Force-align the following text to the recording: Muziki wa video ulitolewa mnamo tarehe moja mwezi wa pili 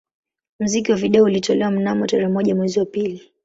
Muziki 0.59 0.91
wa 0.91 0.97
video 0.97 1.23
ulitolewa 1.23 1.71
mnamo 1.71 2.07
tarehe 2.07 2.27
moja 2.31 2.55
mwezi 2.55 2.79
wa 2.79 2.85
pili 2.85 3.31